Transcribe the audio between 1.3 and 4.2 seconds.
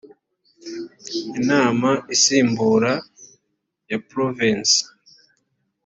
inama isimbura ya